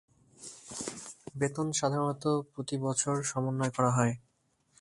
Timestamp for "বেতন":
1.35-1.67